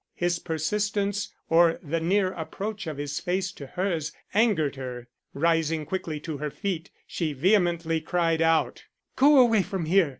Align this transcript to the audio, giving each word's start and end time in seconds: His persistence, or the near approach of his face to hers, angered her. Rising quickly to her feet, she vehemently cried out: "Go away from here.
His 0.15 0.39
persistence, 0.39 1.31
or 1.47 1.79
the 1.83 1.99
near 1.99 2.31
approach 2.31 2.87
of 2.87 2.97
his 2.97 3.19
face 3.19 3.51
to 3.51 3.67
hers, 3.67 4.11
angered 4.33 4.75
her. 4.75 5.07
Rising 5.35 5.85
quickly 5.85 6.19
to 6.21 6.37
her 6.37 6.49
feet, 6.49 6.89
she 7.05 7.33
vehemently 7.33 8.01
cried 8.01 8.41
out: 8.41 8.85
"Go 9.15 9.37
away 9.37 9.61
from 9.61 9.85
here. 9.85 10.09